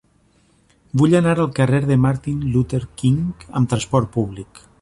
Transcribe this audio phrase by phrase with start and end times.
[1.01, 3.23] Vull anar al carrer de Martin Luther King
[3.61, 4.69] amb trasport públic.